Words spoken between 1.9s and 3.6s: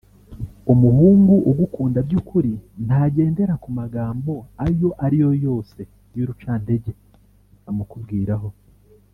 by’ukuri ntagendera